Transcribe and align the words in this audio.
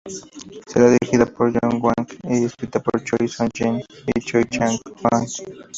Será 0.65 0.87
dirigida 0.89 1.27
por 1.27 1.51
Jo 1.53 1.59
Young-kwang 1.69 2.07
y 2.23 2.45
escrita 2.45 2.79
por 2.81 3.03
Choi 3.03 3.27
Soo-jin 3.27 3.75
y 4.15 4.19
Choi 4.19 4.45
Chang-hwan. 4.49 5.23